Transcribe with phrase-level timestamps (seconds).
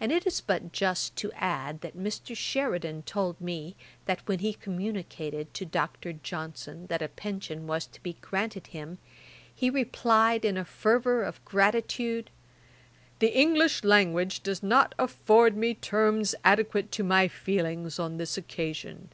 [0.00, 2.36] And it is but just to add, that Mr.
[2.36, 6.12] Sheridan told me, that when he communicated to Dr.
[6.12, 8.98] Johnson that a pension was to be granted him,
[9.52, 12.30] he replied in a fervour of gratitude,
[13.18, 19.08] 'The English language does not afford me terms adequate to my feelings on this occasion.